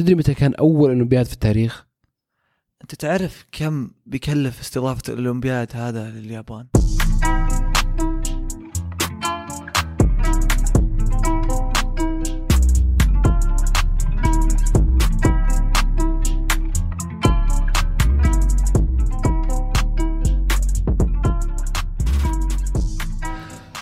[0.00, 1.86] تدري متى كان أول اولمبياد في التاريخ؟
[2.82, 6.66] أنت تعرف كم بيكلف استضافة الأولمبياد هذا لليابان؟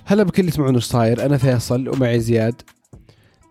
[0.04, 1.26] هلا بكل اللي يسمعون إيش صاير.
[1.26, 2.62] أنا فيصل ومعي زياد.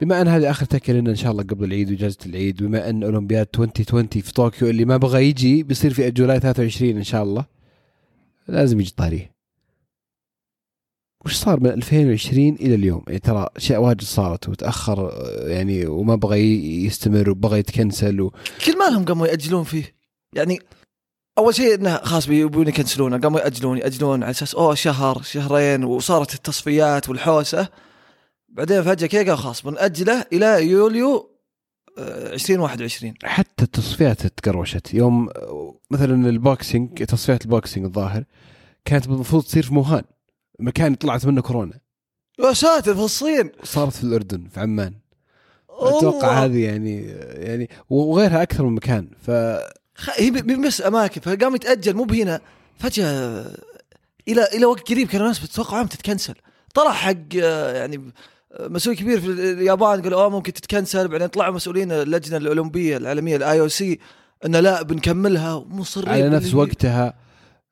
[0.02, 3.04] بما أن هذه آخر تكة لنا إن شاء الله قبل العيد وإجازة العيد بما أن
[3.04, 7.46] أولمبياد 2020 في طوكيو اللي ما بغى يجي بيصير في جولاي 23 إن شاء الله.
[8.48, 9.38] لازم يجي طاريه
[11.26, 15.12] وش صار من 2020 إلى اليوم؟ يعني ترى أشياء واجد صارت وتأخر
[15.48, 16.40] يعني وما بغى
[16.86, 18.34] يستمر وبغى يتكنسل و...
[18.66, 19.96] كل ما لهم قاموا يأجلون فيه.
[20.34, 20.60] يعني
[21.38, 26.34] أول شيء إنه خلاص بيبون يكنسلونه قاموا يأجلون يأجلون على أساس أوه شهر شهرين وصارت
[26.34, 27.70] التصفيات والحوسة.
[28.50, 31.32] بعدين فجأة كذا قالوا خلاص بنأجله إلى يوليو
[31.98, 34.94] آه، 2021 حتى التصفيات تقربعت.
[34.94, 38.24] يوم آه، مثلا ال boxing تصفيات ال boxing الظاهر
[38.86, 40.04] كانت المفروض تصير في ووهان.
[40.60, 41.80] مكان طلعت منه كورونا.
[42.40, 43.52] يا ساتر في الصين.
[43.64, 44.94] صارت في الأردن في عمان.
[45.70, 47.02] أتوقع هذه يعني
[47.34, 49.10] يعني وغيرها أكثر من مكان.
[49.22, 49.30] ف
[50.16, 52.42] هي ب- بس أماكن فقام يتأجل مو بهنا.
[52.80, 53.46] فجأة
[54.28, 56.34] إلى إلى وقت قريب كان الناس بتتوقع عم تتكنسل.
[56.74, 57.14] طلع حق
[57.44, 58.02] آه، يعني آه،
[58.60, 61.08] مسؤول كبير في اليابان قال آه ممكن تتكنسل.
[61.08, 64.00] بعدين طلعوا مسؤولين اللجنة الأولمبية العالمية ال IOC
[64.46, 65.54] انه لا بنكملها.
[65.54, 67.28] ومصرين على نفس وقتها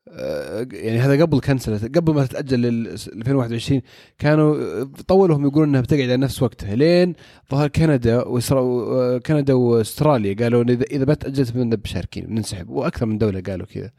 [0.09, 3.81] آه، يعني هذا قبل كنسلت قبل ما تتأجل لل 2021
[4.19, 6.75] كانوا آه، طولوا هم يقولون إنها بتقعد على نفس وقتها.
[6.75, 7.15] لين
[7.51, 9.17] ظهر كندا وإسرا...
[9.17, 12.69] كندا وأستراليا قالوا إذا إذا ما تأجلت مب مشاركين بننسحب.
[12.69, 13.91] وأكثر من دولة قالوا كذا.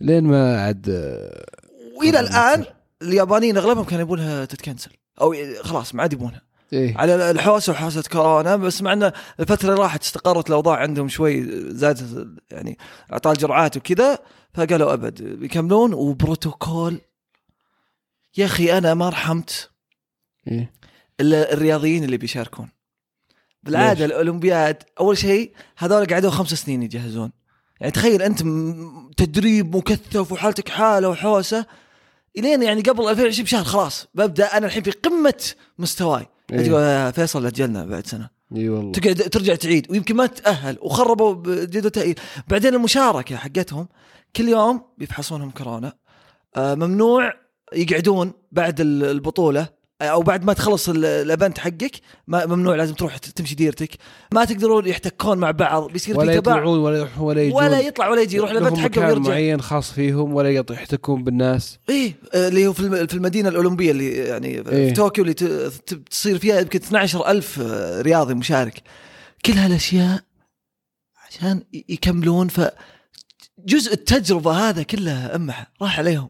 [0.00, 1.44] لين ما عاد آه،
[1.98, 2.64] وإلى الآن.
[3.02, 4.90] اليابانيين أغلبهم كانوا يبونها تتكنسل.
[5.20, 6.42] أو خلاص ما عاد يبونها.
[6.72, 6.98] إيه.
[6.98, 12.28] على الحوسة وحوسة كورونا بس مع إن الفترة اللي راحت استقرت الأوضاع عندهم شوي زادت
[12.50, 12.78] يعني
[13.12, 14.18] اعطاء الجرعات وكذا
[14.54, 17.00] فقالوا أبد بيكملون وبروتوكول
[18.36, 19.70] يا أخي أنا ما رحمت
[20.48, 20.72] إيه.
[21.20, 22.68] إلا الرياضيين اللي بيشاركون.
[23.62, 27.32] بالعادة ليش؟ الأولمبياد أول شيء هذول قعدوا خمس سنين يجهزون.
[27.80, 28.38] يعني تخيل أنت
[29.16, 31.66] تدريب مكثف وحالتك حالة وحوسة
[32.38, 35.44] إلين يعني قبل 2020 بشهر خلاص ببدأ أنا الحين في قمة
[35.78, 36.26] مستواي.
[36.52, 36.66] إيه.
[36.66, 38.30] تقول يا فيصل اجلنا بعد سنة.
[38.56, 38.92] إي والله.
[38.92, 42.14] تقعد ترجع تعيد ويمكن ما تتاهل وخربوا جدول تأهيل.
[42.48, 43.88] بعدين المشاركة حقتهم
[44.36, 45.92] كل يوم بيفحصونهم كورونا.
[46.56, 47.32] آه، ممنوع
[47.72, 49.68] يقعدون بعد ال- البطولة.
[50.02, 51.92] أو بعد ما تخلص ال- ال event حقك
[52.26, 53.90] ما ممنوع لازم تروح تمشي ديرتك.
[54.34, 57.56] ما تقدرون يحتكون مع بعض بيصير ولا في تباعد يطلعون ولا يروحون ولا يجون.
[57.64, 59.30] ولا يطلع ولا يجي يروح ال event حقه ويرجع.
[59.30, 61.78] معين خاص فيهم ولا يحتكون بالناس.
[61.88, 64.62] إيه اللي هو في الم- في المدينة الأولمبية اللي يعني إيه.
[64.62, 65.34] في طوكيو اللي
[66.10, 68.82] تصير فيها يمكن 12000 آه، رياضي مشارك.
[69.46, 70.20] كل هالأشياء
[71.28, 72.60] عشان يكملون ف
[73.66, 76.28] جزء التجربة هذا كله أمه راح عليهم.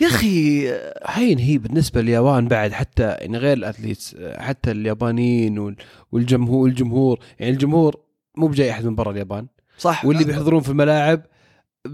[0.00, 0.68] يا أخي.
[1.06, 5.76] هين هي بالنسبة لليابان بعد حتى يعني غير ال athletes حتى اليابانيين وال-
[6.12, 7.96] والجمهور والجمهور يعني الجمهور
[8.36, 9.46] مو بجاي أحد من برا اليابان.
[9.78, 10.04] صح.
[10.04, 11.22] واللي بيحضرون في الملاعب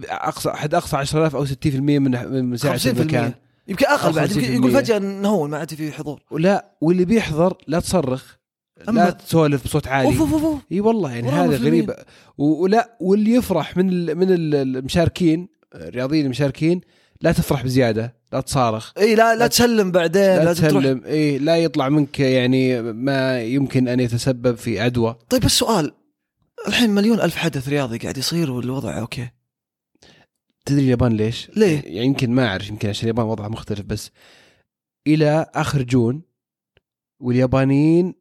[0.08, 2.10] أقصى حد أقصى 10000 أو 60% من
[2.50, 3.32] من 50% المكان.
[3.68, 6.22] يمكن أقل بعد 50% يمكن يقول فجأة نهون ما عاد في حضور.
[6.30, 8.36] ولا واللي بيحضر لا تصرخ
[8.88, 10.08] لا تسولف بصوت عالي.
[10.08, 10.60] أوف أوف أوف.
[10.72, 11.56] إي والله يعني هذا.
[11.56, 11.92] غريب.
[12.38, 16.80] ولا واللي يفرح من ال من ال- المشاركين الرياضيين المشاركين
[17.22, 18.92] لا تفرح بزيادة لا تصارخ.
[18.98, 20.68] إي لا لا تسلم بعدين لا تروح.
[20.82, 25.16] تسلم إي لا يطلع منك يعني ما يمكن أن يتسبب في عدوى.
[25.30, 25.92] طيب بس سؤال.
[26.68, 29.28] الحين مليون ألف حدث رياضي قاعد يصير والوضع أوكي.
[30.66, 34.10] تدري اليابان ليش؟ ليه؟ يعني يمكن ما أعرف يمكن عشان اليابان وضعها مختلف بس
[35.06, 36.22] إلى آخر June
[37.20, 38.14] واليابانيين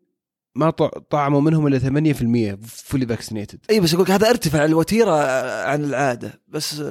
[0.55, 5.15] ما طع- طعموا منهم إلا 8% fully vaccinated إي بس أقول هذا ارتفع الوتيرة
[5.63, 6.83] عن العادة بس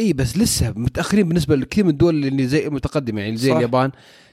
[0.00, 3.56] إي بس لسه متأخرين بالنسبة لكثير من الدول اللي زي متقدمة يعني زي صح.
[3.56, 3.90] اليابان.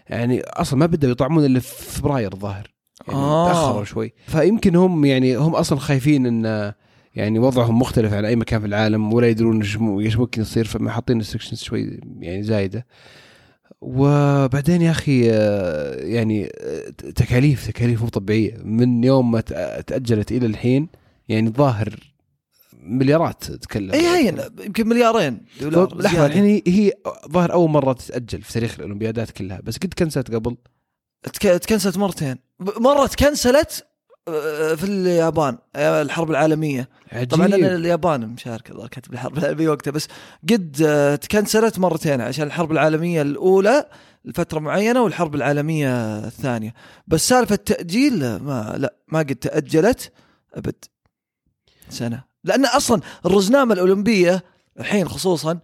[0.09, 2.73] يعني أصلا ما بدأوا يطعمون إلا في فبراير الظاهر.
[3.07, 3.47] يعني آه.
[3.47, 4.13] تأخروا شوي.
[4.27, 6.73] فيمكن هم يعني هم أصلا خايفين إن
[7.15, 9.61] يعني وضعهم مختلف عن أي مكان في العالم ولا يدرون
[10.01, 12.85] إيش ممكن يصير فما حاطين restrictions شوي يعني زايدة.
[13.81, 18.57] وبعدين يا أخي آه، يعني آه، تكاليف تكاليف مو طبيعية.
[18.63, 19.41] من يوم ما
[19.87, 20.87] تأجلت إلى الحين
[21.29, 22.16] يعني الظاهر
[22.79, 23.91] مليارات تتكلم.
[23.91, 26.25] اي هين يمكن مليارين دولار طب لحظة.
[26.25, 26.91] الحين هي, هي
[27.31, 30.57] ظاهر أول مرة تتأجل في تاريخ الأولمبيادات كلها بس قد كنسلت قبل؟
[31.23, 32.35] تك- تكنسلت مرتين.
[32.59, 33.85] مرة تكنسلت
[34.27, 36.89] آه، في اليابان أيام الحرب العالمية.
[37.11, 37.29] عجيب.
[37.29, 40.07] طبعا أنا اليابان مشاركه الظاهر كانت بالحرب العالمية وقتها بس
[40.49, 43.85] قد آه، تكنسلت مرتين عشان الحرب العالمية الأولى
[44.25, 46.73] لفترة معينة والحرب العالمية الثانية.
[47.07, 50.11] بس سالفة تاجيل ما لا ما قد تأجلت
[50.53, 50.75] أبد.
[51.89, 52.23] سنة.
[52.43, 54.43] لأن أصلا الرزنامة الأولمبية
[54.79, 55.59] الحين خصوصا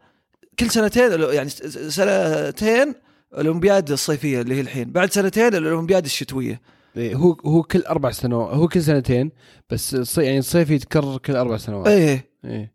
[0.60, 1.50] كل سنتين يعني
[1.90, 2.96] سنتين
[3.34, 6.62] الأولمبياد الصيفية اللي هي الحين بعد سنتين الأولمبياد الشتوية.
[6.98, 9.32] إيه، هو هو كل أربع سنوات هو كل سنتين
[9.70, 11.88] بس الصي- يعني الصيف يتكرر كل أربع سنوات.
[11.88, 12.30] إيه.
[12.46, 12.74] إيه.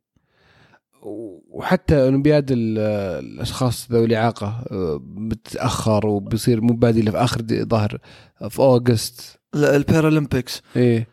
[1.51, 2.79] وحتى أولمبياد ال-
[3.25, 7.99] الأشخاص ذوي الإعاقة آه، بتأخر وبيصير مو بادي في آخر ظهر
[8.49, 9.39] في August.
[9.55, 10.63] ال- ال Paralympics.
[10.77, 11.09] إيه.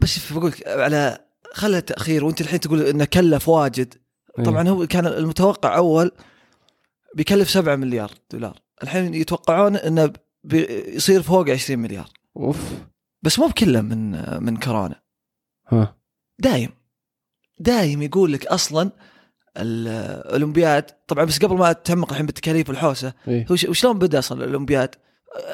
[0.00, 1.18] بس بقول على
[1.52, 3.94] خبر التأخير وأنت الحين تقول إنه كلف واجد.
[4.38, 4.44] إيه.
[4.44, 6.12] طبعا هو كان المتوقع أول
[7.14, 8.60] بيكلف 7 مليار دولار.
[8.82, 10.12] الحين يتوقعون إنه
[10.44, 12.08] بيصير فوق 20 مليار.
[12.36, 12.72] أوف.
[13.22, 14.10] بس مو بكله من
[14.44, 15.00] من كورونا.
[15.68, 15.96] ها.
[16.38, 16.70] دايم.
[17.58, 18.90] دايم يقول لك أصلا
[19.56, 24.94] الأولمبياد طبعا بس قبل ما اتعمق الحين بالتكاليف والحوسة هو ش- وشلون بدأ أصلا الأولمبياد؟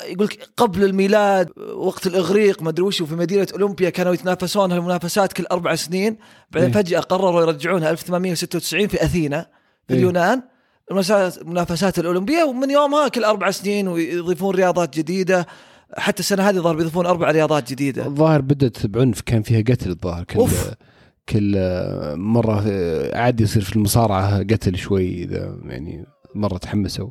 [0.08, 5.46] يقول قبل الميلاد وقت الإغريق ما أدري وش وفي مدينة أولمبيا كانوا يتنافسون هالمنافسات كل
[5.46, 6.16] أربع سنين
[6.50, 6.82] بعدين إيه.
[6.82, 9.46] فجأة قرروا يرجعونها 1896 في أثينا
[9.88, 9.98] في إيه.
[9.98, 10.42] اليونان
[10.90, 15.46] المنافسات الأولمبية ومن يومها كل أربع سنين ويضيفون رياضات جديدة
[15.96, 20.24] حتى السنة هذه ظهر بيضيفون أربع رياضات جديدة الظاهر بدت بعنف كان فيها قتل الظاهر
[20.24, 20.70] كل أوف.
[21.28, 27.10] كل آه، مرة آه، عاد يصير في المصارعة قتل شوي إذا يعني مرة تحمسوا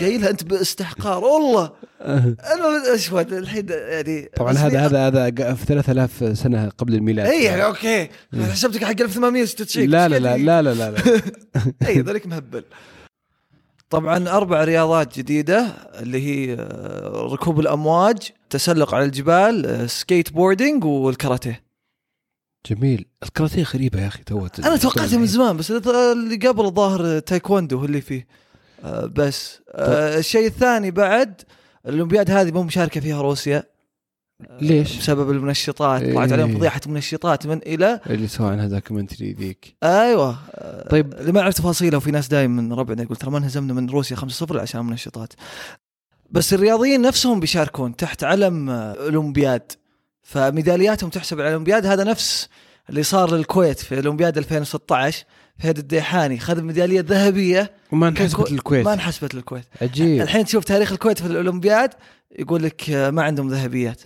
[0.00, 1.24] قايلها أنت باستحقار.
[1.24, 1.72] والله.
[2.52, 7.26] أنا أشوف الحين يعني طبعا بس هذا هذا هذا في 3000 سنة قبل الميلاد.
[7.26, 8.08] اي أوكي.
[8.50, 11.22] حسبتك حق 1896 لا لا لا لا لا لا, لا.
[11.88, 12.64] اي ذاك مهبل.
[13.90, 15.60] طبعا أربع رياضات جديدة
[16.00, 18.18] اللي هي آه، ركوب الأمواج
[18.50, 21.66] تسلق على الجبال آه، skateboarding والكاراتيه.
[22.70, 23.06] جميل.
[23.22, 28.00] الكاراتيه غريبة يا أخي تو أنا توقعتها من زمان بس اللي قبل الظاهر تايكوندو اللي
[28.00, 28.26] فيه.
[28.86, 29.60] آه، بس.
[29.70, 31.42] آه، الشيء الثاني بعد
[31.86, 33.62] الأولمبياد هذه مو مشاركة فيها روسيا.
[34.60, 36.56] ليش؟ بسبب المنشطات طلعت عليهم إيه.
[36.56, 39.76] فضيحة منشطات من إلى اللي سوى عنها documentary ذيك.
[39.82, 40.38] أيوه.
[40.54, 41.14] آه، طيب.
[41.14, 44.16] اللي ما اعرف تفاصيله وفي ناس دايم من ربعنا يقول ترى ما انهزمنا من روسيا
[44.16, 45.32] 5-0 عشان منشطات.
[46.30, 49.72] بس الرياضيين نفسهم بيشاركون تحت علم آه، اولمبياد
[50.22, 52.48] فميدالياتهم تحسب على الأولمبياد هذا نفس
[52.90, 55.24] اللي صار للكويت في اولمبياد 2016
[55.58, 57.70] فهد الديحاني خذ ميدالية ذهبية.
[57.92, 58.84] وما انحسبت كو- للكويت.
[58.84, 59.64] ما انحسبت للكويت.
[59.82, 60.22] عجيب.
[60.22, 61.90] الحين تشوف تاريخ الكويت في الأولمبياد
[62.38, 64.00] يقول لك آه، ما عندهم ذهبيات.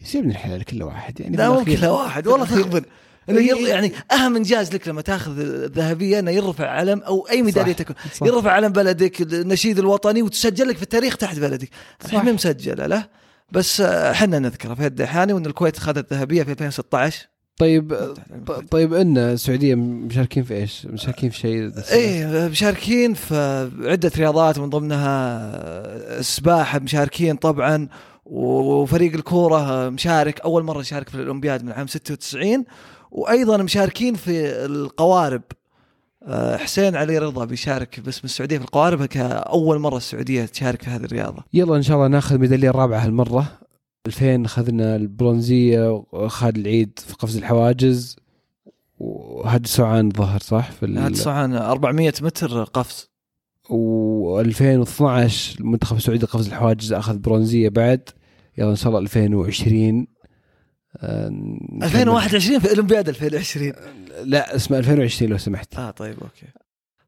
[0.00, 2.84] بيصير من الحلال كله واحد يعني لا ممكن لا واحد والله
[3.28, 3.48] إيه.
[3.48, 7.96] ير- يعني أهم إنجاز لك لما تأخذ الذهبية إنه يرفع علم أو أي ميدالية تكون.
[8.14, 8.26] صح.
[8.26, 11.68] يرفع علم بلدك النشيد الوطني وتسجل لك في التاريخ تحت بلدك.
[12.04, 12.14] صح.
[12.14, 13.06] الحين مسجله له؟
[13.52, 17.26] بس آه، إحنا نذكره في الدحاني وإن الكويت اخذت ذهبيه في 2016
[17.58, 18.14] طيب
[18.70, 24.70] طيب إن السعودية مشاركين في إيش؟ مشاركين في شيء إيه مشاركين في عدة رياضات من
[24.70, 25.40] ضمنها
[26.18, 27.88] السباحه مشاركين طبعا
[28.26, 32.64] وفريق الكورة مشارك أول مرة يشارك في الأولمبياد من عام 96
[33.10, 35.42] وأيضا مشاركين في القوارب.
[36.22, 41.04] آه، حسين علي رضا بيشارك باسم السعودية في القوارب كأول مرة السعودية تشارك في هذه
[41.04, 41.44] الرياضة.
[41.54, 43.46] يلا إن شاء الله ناخذ الميداليه الرابعة هالمرة.
[44.06, 48.16] 2000 اخذنا البرونزية واخذ العيد في قفز الحواجز
[48.98, 53.10] وهذا سعان ظهر صح في هذا صعان 400 متر قفز.
[53.68, 58.08] و2012 المنتخب السعودي قفز الحواجز أخذ برونزية بعد.
[58.58, 60.06] يلا إن شاء الله 2020
[60.96, 61.84] آه، نكمل.
[61.84, 63.72] 2021 في اولمبياد 2020
[64.24, 65.76] لا اسمه 2020 لو سمحت.
[65.78, 66.46] آه طيب أوكي.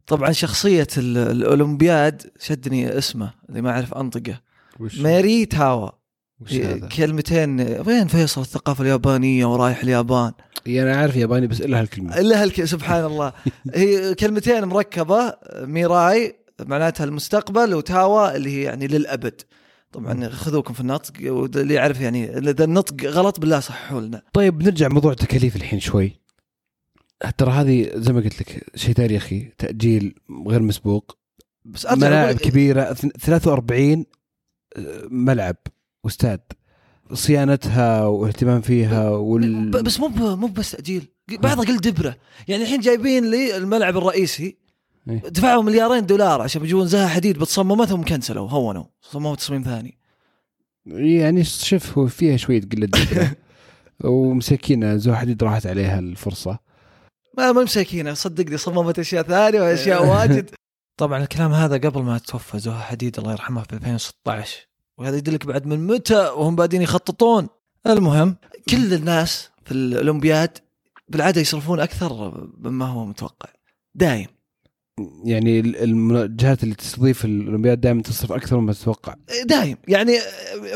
[0.07, 4.40] طبعا شخصية ال- الأولمبياد شدني اسمه اللي ما أعرف أنطقه.
[4.81, 5.90] وش, ماري تاوا.
[6.40, 10.33] وش هذا؟ كلمتين وين فيصل الثقافة اليابانية ورايح اليابان؟
[10.66, 12.18] إي أنا عارف ياباني بس إلا هالكلمة.
[12.18, 13.33] إلا هالك سبحان الله.
[13.75, 19.40] هي كلمتين مركبة ميراي معناتها المستقبل وتاوا اللي هي يعني للأبد.
[19.92, 24.23] طبعا خذوكم في النطق واللي يعرف يعني اذا النطق غلط بالله صححوا لنا.
[24.33, 26.21] طيب نرجع موضوع التكاليف الحين شوي.
[27.38, 30.14] ترى هذه زي ما قلت لك شيء تاريخي تأجيل
[30.49, 31.18] غير مسبوق
[31.64, 34.04] بس ملاعب كبيرة اثن- 43
[35.11, 35.57] ملعب.
[36.05, 36.40] واستاد
[37.12, 42.17] صيانتها واهتمام فيها وال بس مو مو بس تاجيل بعضها قل دبرة.
[42.49, 44.57] يعني الحين جايبين لي الملعب الرئيسي
[45.11, 45.19] إيه.
[45.19, 49.99] دفعوا مليارين دولار عشان بيجون زها حديد بتصممها ثم كنسلوا هونوا صمموا تصميم ثاني.
[50.87, 53.37] يعني شوف هو فيها شوية قلة دبرة.
[54.11, 56.59] ومسكينه زو حديد راحت عليها الفرصة.
[57.38, 60.50] ما ما مساكينة صدقني صممت أشياء ثانية وأشياء واجد.
[61.00, 64.68] طبعا الكلام هذا قبل ما توفى زها حديد الله يرحمها في 2016
[64.99, 67.49] وهذا يدلك بعد من متى وهم بادين يخططون.
[67.87, 68.37] المهم
[68.71, 70.59] كل الناس في الأولمبياد
[71.09, 73.49] بالعادة يصرفون أكثر مما هو متوقع.
[73.95, 74.26] دايم.
[75.25, 79.14] يعني الجهات اللي تستضيف الأولمبياد دائما تصرف أكثر مما تتوقع.
[79.45, 79.76] دايم.
[79.88, 80.19] يعني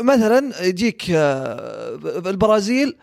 [0.01, 1.95] مثلا يجيك آه،
[2.29, 2.95] البرازيل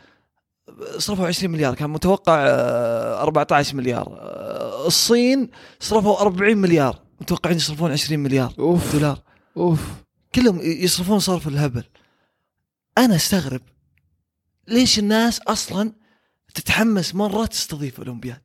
[0.99, 4.19] صرفوا 20 مليار كان متوقع آه، 14 مليار.
[4.21, 5.51] آه، الصين
[5.81, 8.93] صرفوا 40 مليار متوقعين يصرفون 20 مليار أوف.
[8.97, 9.19] دولار.
[9.57, 9.81] أوف.
[10.35, 11.85] كلهم يصرفون صرف الهبل.
[12.99, 13.63] أنا أستغرب
[14.69, 15.93] ليش الناس أصلا
[16.55, 18.41] تتحمس مرة تستضيف اولمبياد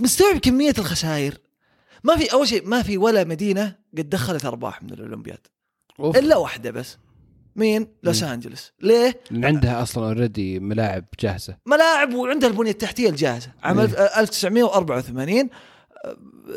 [0.00, 1.38] مستوعب كمية الخسائر؟
[2.04, 5.46] ما في أول شيء ما في ولا مدينة قد دخلت أرباح من الأولمبياد.
[6.00, 6.16] أوف.
[6.16, 6.98] إلا واحدة بس.
[7.56, 11.56] مين؟ لوس؟ انجلس ليه؟ لأن عندها أصلا already ملاعب جاهزة.
[11.66, 13.52] ملاعب وعندها البنية التحتية الجاهزة.
[13.62, 13.86] عام إيه.
[13.86, 15.50] 1984 آه،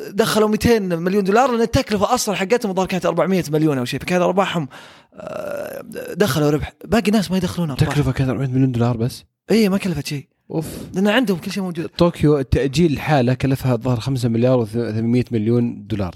[0.09, 4.21] دخلوا 200 مليون دولار لأن التكلفة أصلا حقتهم الظاهر كانت 400 مليون أو شيء فكان
[4.21, 4.67] أرباحهم
[5.13, 5.81] آه،
[6.13, 6.73] دخلوا ربح.
[6.85, 7.89] باقي ناس ما يدخلون أرباح.
[7.89, 10.27] تكلفه كانت 400 مليون دولار بس؟ اي ما كلفت شيء.
[10.51, 10.65] أوف.
[10.93, 11.87] لأن عندهم كل شيء موجود.
[11.87, 16.15] طوكيو التأجيل لحاله كلفها الظاهر 5 مليار و800 مليون دولار.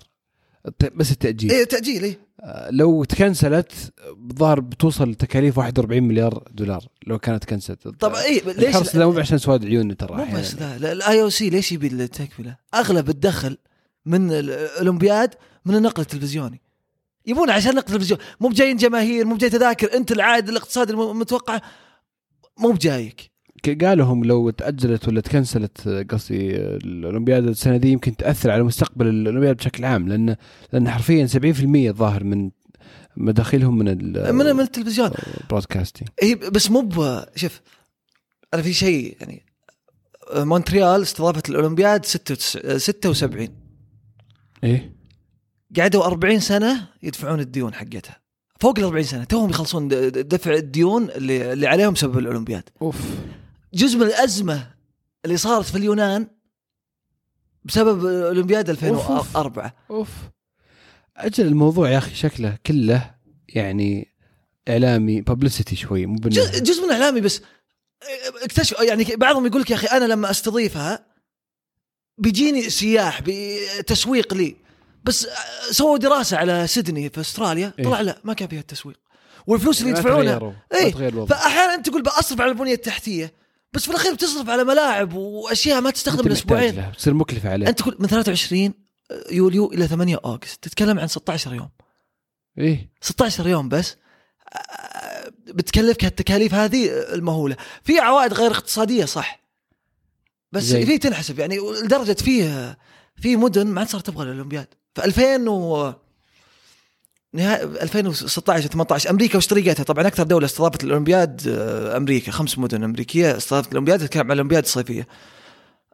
[0.95, 1.51] بس التأجيل.
[1.51, 2.17] اي تاجيل اي
[2.69, 3.93] لو تكنسلت
[4.31, 7.87] الظاهر بتوصل تكاليف 41 مليار دولار لو كانت كنسلت.
[7.87, 10.37] طب اي ليش الحرص ذا مو عشان سواد عيون ترى مو.
[10.37, 13.57] بس ذا ال IOC ليش يبي التكلفة؟ أغلب الدخل
[14.05, 16.61] من الأولمبياد من النقل التلفزيوني.
[17.25, 21.59] يبون عشان نقل تلفزيون مو بجايين جماهير مو بجاي تذاكر أنت العائد الاقتصادي المتوقع
[22.59, 23.30] مو بجايك.
[23.63, 29.07] ك- قالوا هم لو تأجلت ولا تكنسلت قصدي الأولمبياد السنة دي يمكن تأثر على مستقبل
[29.07, 30.35] الأولمبياد بشكل عام لأن
[30.73, 31.37] لأن حرفيا 70%
[31.89, 32.51] الظاهر من
[33.17, 33.85] مداخيلهم من
[34.35, 35.11] من من التلفزيون.
[35.41, 36.89] ال broadcasting هي بس مو
[37.35, 37.61] شوف
[38.53, 39.45] أنا في شيء يعني
[40.35, 43.47] مونتريال استضافت الأولمبياد 76 76
[44.63, 44.95] إيه؟
[45.77, 48.21] قعدوا 40 سنة يدفعون الديون حقتها.
[48.59, 52.63] فوق ال 40 سنة توهم يخلصون دفع الديون اللي اللي عليهم بسبب الأولمبياد.
[52.81, 53.01] أوف.
[53.73, 54.71] جزء من الأزمة
[55.25, 56.27] اللي صارت في اليونان
[57.63, 60.09] بسبب اولمبياد 2004 أوف.
[61.17, 63.15] أجل الموضوع يا أخي شكله كله
[63.49, 64.07] يعني
[64.69, 67.41] إعلامي ببليستي شوي مو جزء من إعلامي بس
[68.43, 71.05] اكتشف يعني بعضهم يقول لك يا أخي أنا لما أستضيفها
[72.17, 74.55] بيجيني سياح بتسويق لي.
[75.03, 75.27] بس
[75.71, 77.85] سووا دراسة على سيدني في أستراليا إيه.
[77.85, 78.99] طلع لا ما كان فيها التسويق.
[79.47, 80.55] والفلوس اللي يدفعونها.
[80.73, 81.35] إيه، الوضع.
[81.35, 83.33] فأحيانا أنت تقول بصرف على البنية التحتية.
[83.73, 86.89] بس في الأخير بتصرف على ملاعب وأشياء ما تستخدم الأسبوعين.
[86.91, 88.73] بتصير مكلفة عليه أنت تقول من 23
[89.31, 91.69] يوليو إلى 8 اوغست تتكلم عن 16 يوم.
[92.57, 92.91] إيه.
[93.01, 93.95] 16 يوم بس.
[95.47, 97.55] بتكلفك هالتكاليف هذه المهولة.
[97.83, 99.41] في عوائد غير اقتصادية صح.
[100.51, 102.77] بس زي؟ في تنحسب يعني لدرجة فيه
[103.15, 104.67] في مدن ما عاد صارت تبغى الأولمبياد.
[104.95, 105.93] في 2000 و
[107.33, 113.37] نهاية 2016 18 أمريكا واشتريتها طبعا أكثر دولة استضافت الأولمبياد آه، أمريكا خمس مدن أمريكية
[113.37, 115.07] استضافت الأولمبياد تتكلم عن الأولمبياد الصيفية.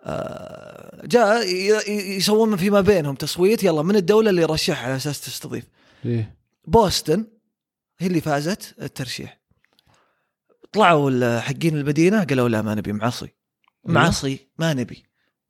[0.03, 1.48] آه، جاء
[2.17, 5.63] يسوون فيما بينهم تصويت يلا من الدولة اللي رشحها على أساس تستضيف؟
[6.06, 6.36] إيه.
[6.67, 7.25] بوسطن
[8.00, 9.39] هي اللي فازت الترشيح.
[10.72, 13.27] طلعوا حقين المدينة قالوا لا ما نبي معصي
[13.86, 15.03] معصي ما نبي.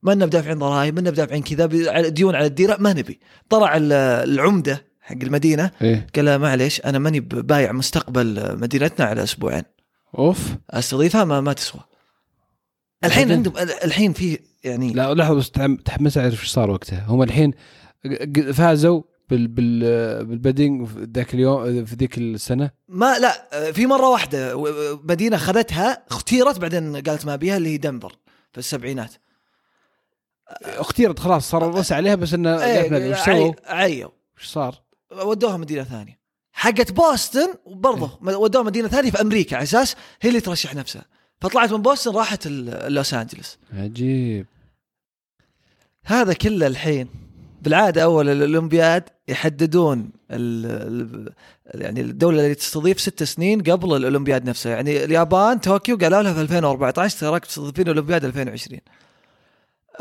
[0.03, 1.65] ما لنا بدافعين ضرائب ما لنا بدافعين كذا
[2.07, 3.19] ديون على الديرة ما نبي.
[3.49, 3.93] طلع ال-
[4.29, 6.07] العمدة حق المدينة إيه.
[6.15, 9.63] قال لا معليش أنا ماني بايع مستقبل مدينتنا على أسبوعين.
[10.17, 10.55] أوف.
[10.69, 11.81] أستضيفها؟ ما ما تسوى.
[13.03, 17.05] الحين؟ عندهم الحين في يعني لا لحظة بس تحم- تحمس اعرف إيش صار وقتها.
[17.07, 17.53] هم الحين
[18.53, 19.79] فازوا بال بال
[20.25, 24.61] بالبدنج في ذاك اليوم في ذيك السنة؟ ما لا في مرة واحدة
[25.03, 28.15] مدينة اخذتها اختيرت بعدين قالت ما بيها اللي هي دنفر
[28.51, 29.11] في السبعينات.
[30.63, 33.15] اختيرت خلاص صار الرأس عليها بس إنه إيه
[33.65, 34.09] عيوا.
[34.37, 34.75] وش صار؟
[35.11, 36.19] ودوها مدينة ثانية.
[36.51, 41.05] حقت بوسطن برضه ودوها مدينة ثانية في أمريكا على أساس هي اللي ترشح نفسها.
[41.41, 44.45] فطلعت من بوسطن راحت لوس انجلس عجيب.
[46.05, 47.07] هذا كله الحين
[47.61, 51.33] بالعادة أول الأولمبياد يحددون ال ال
[51.81, 56.41] يعني الدولة اللي تستضيف ست سنين قبل الأولمبياد نفسه يعني اليابان طوكيو قالوا لها في
[56.41, 58.79] 2014 تراك تستضيفين أولمبياد 2020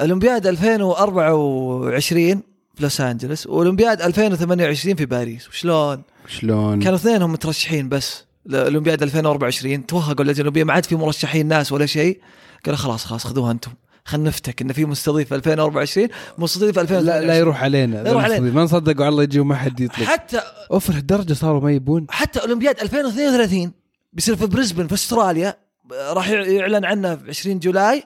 [0.01, 2.43] اولمبياد 2024
[2.77, 3.47] في لوس أنجلس.
[3.47, 5.49] واولمبياد 2028 في باريس.
[5.49, 8.25] وشلون؟ شلون؟ كانوا اثنينهم مترشحين بس.
[8.47, 10.65] لأولمبياد 2024 توهقوا اللجنه الأولمبية.
[10.65, 12.21] ما عاد في مرشحين ناس ولا شيء.
[12.65, 13.71] قالوا خلاص خلاص خذوها أنتم.
[14.05, 18.03] خلينا نفتك إن في مستضيف 2024 مستضيف 2028 لا لا يروح علينا.
[18.03, 18.51] لا يروح علينا.
[18.51, 22.07] ما نصدقوا على الله يجي وما حد يطلب حتى offer الدرجه صاروا ما يبون.
[22.11, 23.73] حتى أولمبياد 2032
[24.13, 25.57] بيصير في بريسبن في أستراليا.
[25.93, 28.03] راح يعلن عنه في 20 جولاي.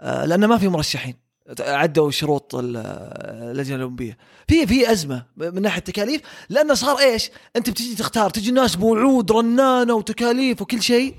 [0.00, 1.27] آه، لأنه ما في مرشحين.
[1.60, 2.76] عدوا شروط ال-
[3.50, 4.18] اللجنة الأولمبية.
[4.48, 9.32] في في أزمة من ناحية التكاليف لأنه صار إيش؟ أنت بتجي تختار تجي الناس بوعود
[9.32, 11.14] رنانة وتكاليف وكل شيء.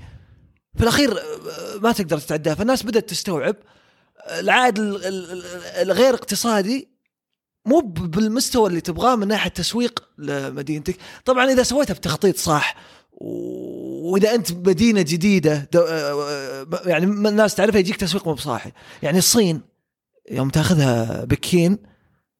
[0.76, 3.56] في الأخير آه، ما تقدر تتعداه فالناس بدأت تستوعب
[4.26, 5.44] آه، العائد ال- ال- ال-
[5.82, 6.88] الغير اقتصادي
[7.66, 10.96] مو بالمستوى اللي تبغاه من ناحية تسويق لمدينتك.
[11.24, 12.74] طبعا إذا سويتها بتخطيط صح.
[13.12, 18.72] وإذا أنت مدينة جديدة آه، يعني الناس تعرفها يجيك تسويق مو بصاحي.
[19.02, 19.69] يعني الصين
[20.30, 21.78] يوم تاخذها بكين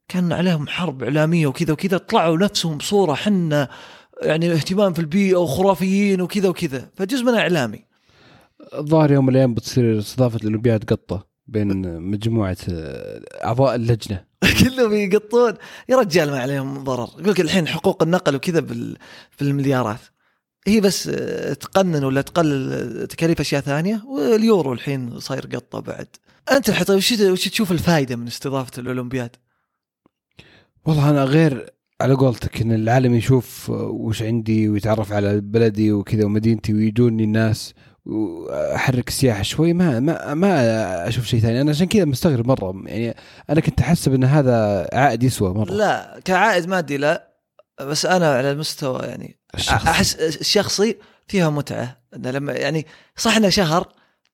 [0.08, 3.68] كان عليهم حرب إعلامية وكذا وكذا طلعوا نفسهم بصورة حنا
[4.22, 7.84] يعني اهتمام في البيئة وخرافيين وكذا وكذا فجزء منها إعلامي.
[8.74, 14.24] الظاهر يوم من الأيام بتصير استضافة الأولمبياد قطة بين مجموعة آه، أعضاء اللجنة.
[14.60, 15.54] كلهم يقطون.
[15.88, 17.08] يا رجال ما عليهم ضرر.
[17.18, 18.96] يقول لك الحين حقوق النقل وكذا بال...
[19.40, 20.00] بالمليارات.
[20.66, 26.06] هي بس آه، تقنن ولا تقلل تكاليف أشياء ثانية واليورو الحين صاير قطة بعد.
[26.52, 29.36] أنت الحين طيب وش وش تشوف الفائده من استضافة الأولمبياد؟
[30.86, 36.74] والله أنا غير على قولتك إن العالم يشوف وش عندي ويتعرف على بلدي وكذا ومدينتي
[36.74, 37.74] ويجوني الناس
[38.06, 41.60] وأحرك السياحة شوي ما ما ما أشوف شيء ثاني.
[41.60, 43.16] أنا عشان كذا مستغرب مرة يعني
[43.50, 45.72] أنا كنت أحسب إن هذا عائد يسوى مرة.
[45.72, 47.29] لا كعائد مادي لا.
[47.84, 49.90] بس أنا على المستوى يعني الشخصي.
[49.90, 50.96] أحس الشخصي
[51.28, 52.00] فيها متعة.
[52.16, 53.88] إنه لما يعني صح إنه شهر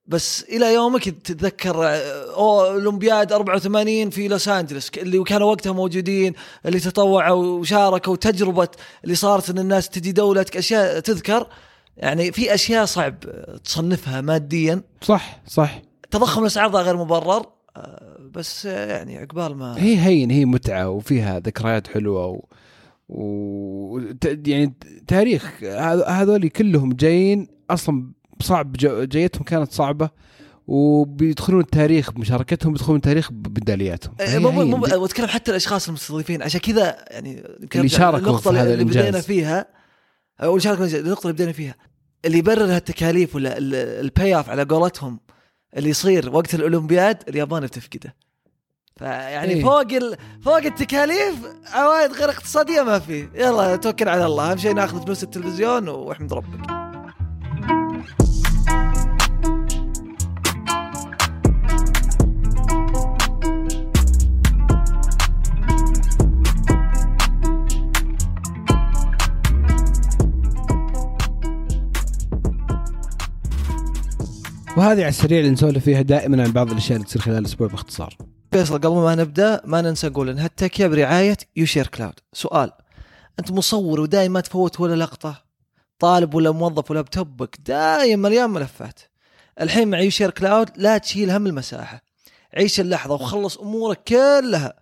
[0.05, 6.33] بس إلى يومك تتذكر آه، أو اولمبياد 84 في لوس انجلس اللي كانوا وقتها موجودين
[6.65, 8.67] اللي تطوعوا وشاركوا تجربه
[9.03, 11.47] اللي صارت إن الناس تجي دولتك اشياء تذكر
[11.97, 13.15] يعني في أشياء صعب
[13.63, 14.81] تصنفها ماديا.
[15.01, 15.81] صح صح.
[16.11, 17.45] تضخم الاسعار ذا غير مبرر
[17.77, 22.45] آه، بس يعني عقبال ما هي هين هي متعة وفيها ذكريات حلوة و,
[23.09, 23.99] و...
[24.21, 24.73] ت- يعني
[25.07, 28.11] تاريخ هذ- هذول كلهم جايين أصلا
[28.41, 28.73] صعب
[29.09, 30.09] جايتهم كانت صعبة
[30.67, 34.51] وبيدخلون التاريخ بمشاركتهم بيدخلون التاريخ بميدالياتهم إيه، مو.
[34.51, 37.43] مو واتكلم حتى الأشخاص المستضيفين عشان كذا يعني
[37.75, 39.21] اللي شاركوا للنقطة في هذا اللي بدينا.
[39.21, 39.65] فيها
[40.43, 41.75] أو شاركوا النقطة اللي بدينا فيها
[42.25, 43.57] اللي يبرر هالتكاليف ولا
[44.01, 45.19] ال payoff على قولتهم
[45.77, 48.15] اللي يصير وقت الأولمبياد اليابان بتفقده
[48.99, 49.63] فيعني إيه.
[49.63, 50.17] فوق ال...
[50.41, 51.35] فوق التكاليف
[51.73, 53.29] عوائد غير اقتصادية ما في.
[53.35, 54.51] يلا توكل على الله.
[54.51, 56.71] أهم شيء ناخذ فلوس التلفزيون وأحمد ربك.
[74.77, 78.17] وهذه على السريع اللي نسولف فيها دائما عن بعض الأشياء اللي تصير خلال الأسبوع باختصار.
[78.57, 82.71] فيصل قبل ما نبدأ ما ننسى نقول إن هالتكية برعاية يوشير كلاود سؤال
[83.39, 85.43] أنت مصور ودايم ما تفوت ولا لقطة؟
[85.99, 88.99] طالب ولا موظف ولابتوبك دايم مليان ملفات.
[89.61, 92.01] الحين مع يوشير كلاود لا تشيل هم المساحة.
[92.53, 94.73] عيش اللحظة وخلص أمورك كلها.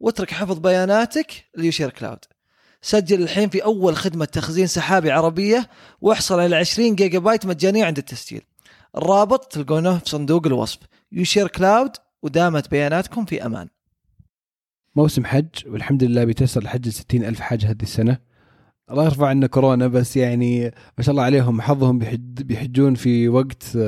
[0.00, 2.24] واترك حفظ بياناتك ليوشير كلاود
[2.82, 5.68] سجل الحين في أول خدمة تخزين سحابي عربية
[6.00, 8.42] واحصل على 20 جيجا بايت مجانية عند التسجيل.
[8.96, 10.78] الرابط تلقونه في صندوق الوصف.
[11.12, 11.90] يوشير كلاود
[12.22, 13.68] ودامت بياناتكم في أمان.
[14.96, 18.18] موسم حج والحمد لله بيتيسر الحج ل ألف حاج هذه السنة.
[18.90, 20.64] الله يرفع عنا كورونا بس يعني
[20.98, 23.78] ما شاء الله عليهم حظهم بيحج بيحجون في وقت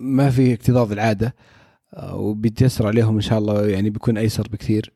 [0.00, 1.34] ما في اكتظاظ العادة.
[1.94, 4.92] آه، وبيتيسر عليهم إن شاء الله يعني بيكون أيسر بكثير.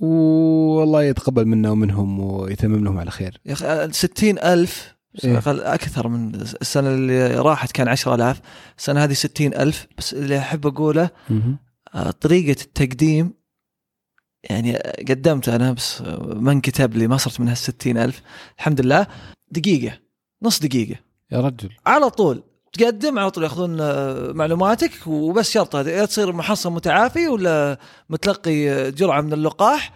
[0.00, 3.40] والله يتقبل منا ومنهم ويتمم لهم على خير.
[3.46, 4.93] يا أخي 60 ألف
[5.24, 5.42] إيه.
[5.74, 8.40] أكثر من السنة اللي راحت كان 10000
[8.78, 9.86] السنة هذه 60 ألف.
[9.98, 11.10] بس اللي أحب أقوله
[11.94, 13.34] آه، طريقة التقديم
[14.42, 14.76] يعني
[15.08, 18.22] قدمت أنا بس ما انكتب لي ما صرت من هال ألف.
[18.58, 19.06] الحمد لله.
[19.50, 19.98] دقيقة
[20.42, 21.00] نص دقيقة.
[21.32, 21.70] يا رجل.
[21.86, 22.42] على طول.
[22.72, 27.78] تقدم على طول ياخذون آه، معلوماتك وبس شرط يا تصير محصن متعافي ولا
[28.10, 29.92] متلقي آه، جرعة من اللقاح.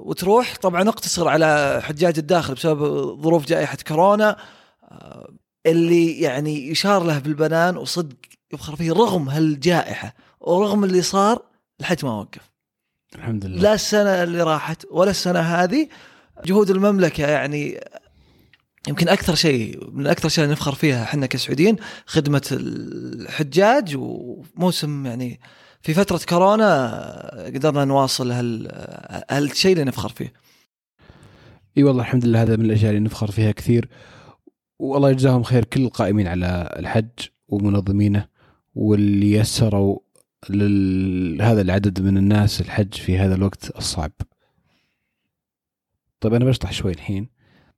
[0.00, 2.80] وتروح طبعا اقتصر على حجاج الداخل بسبب
[3.22, 4.36] ظروف جائحة كورونا
[4.82, 5.32] آه،
[5.66, 8.16] اللي يعني يشار له بالبنان وصدق
[8.52, 11.42] يفخر فيه رغم هالجائحة ورغم اللي صار
[11.80, 12.52] الحج ما وقف.
[13.14, 13.62] الحمد لله.
[13.62, 15.88] لا السنة اللي راحت ولا السنة هذه.
[16.44, 17.80] جهود المملكة يعني
[18.88, 25.40] يمكن أكثر شيء من أكثر شيء نفخر فيها إحنا كسعوديين خدمة الحجاج وموسم يعني
[25.82, 28.68] في فترة كورونا قدرنا نواصل هال
[29.30, 30.32] هالشيء اللي نفخر فيه.
[31.76, 33.88] إي والله الحمد لله هذا من الأشياء اللي نفخر فيها كثير.
[34.78, 37.08] والله يجزاهم خير كل القائمين على الحج
[37.48, 38.28] ومنظمينه
[38.74, 39.98] واللي يسروا
[40.50, 44.12] لهذا العدد من الناس الحج في هذا الوقت الصعب.
[46.20, 47.28] طيب أنا بشطح شوي الحين.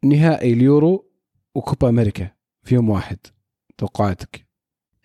[0.05, 1.11] نهائي اليورو
[1.55, 2.31] وكوبا أمريكا
[2.63, 3.19] في يوم واحد.
[3.79, 4.44] توقعاتك؟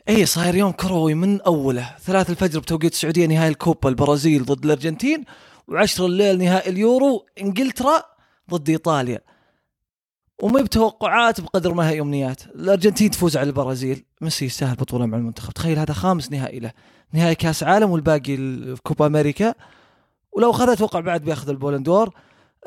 [0.10, 1.96] اي صاير يوم كروي من أوله.
[2.02, 5.24] ثلاث الفجر بتوقيت السعودية نهائي الكوبا البرازيل ضد الأرجنتين
[5.68, 8.04] وعشر الليل نهائي اليورو إنجلترا
[8.52, 9.22] ضد إيطاليا.
[10.44, 12.46] وما بتوقعات بقدر ما هي أمنيات.
[12.46, 14.06] الأرجنتين تفوز على البرازيل.
[14.22, 15.54] ميسي يستاهل بطولة مع المنتخب.
[15.54, 16.72] تخيل هذا خامس نهائي له.
[17.14, 19.54] نهائي كأس عالم والباقي ال- كوبا أمريكا.
[20.32, 22.14] ولو اخذها أتوقع بعد بياخذ البولندور.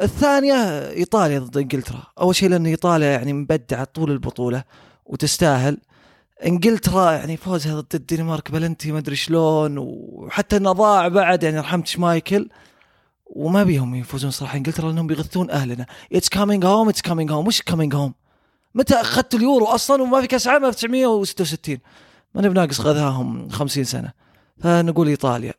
[0.02, 0.54] الثانية
[0.90, 2.02] إيطاليا ضد إنجلترا.
[2.20, 4.64] أول شيء لأن إيطاليا يعني مبدعة طول البطولة
[5.06, 5.78] وتستاهل.
[6.46, 11.86] انجلترا يعني فوزها ضد الدنمارك بلنتي ما أدري شلون وحتى إنه ضاع بعد يعني رحمت
[11.86, 12.48] شمايكل
[13.26, 15.86] وما بيهم يفوزون صراحة انجلترا لأنهم بيغثون أهلنا.
[16.12, 18.14] it's coming home it's coming home وش coming home
[18.74, 21.78] متى أخذتوا اليورو أصلا وما في كأس عالم 1966
[22.34, 24.12] ماني بناقص غذاهم 50 سنة.
[24.58, 25.54] فنقول إيطاليا.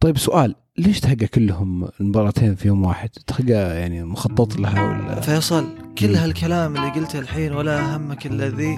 [0.00, 0.54] طيب سؤال.
[0.78, 6.14] ليش تحقق كلهم المباراتين في يوم واحد؟ تحقق يعني مخطط لها ولا؟ فيصل كل.
[6.14, 8.76] هالكلام اللي قلته الحين ولا همك الا ذي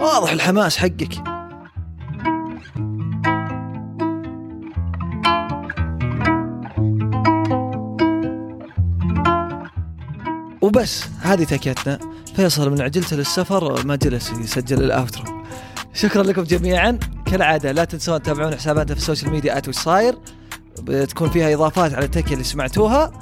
[0.00, 1.22] واضح الحماس حقك.
[10.62, 11.98] وبس هذه تكيتنا
[12.36, 15.24] فيصل من عجلته للسفر ما جلس يسجل outro.
[15.94, 16.98] شكرا لكم جميعا.
[17.26, 20.18] كالعادة لا تنسون تتابعون حساباتنا في السوشيال ميديا ات صاير
[20.82, 23.12] بتكون فيها إضافات على التكيه اللي سمعتوها.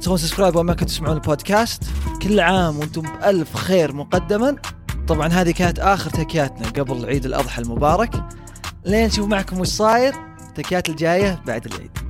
[0.00, 1.82] تسوون سبسكرايب وما كنتوا تسمعون البودكاست.
[2.22, 4.56] كل عام وأنتم بألف خير مقدما.
[5.10, 8.24] طبعا هذه كانت آخر تكياتنا قبل عيد الأضحى المبارك.
[8.84, 10.14] لين نشوف معكم وش صاير.
[10.48, 12.09] التكيات الجاية بعد العيد.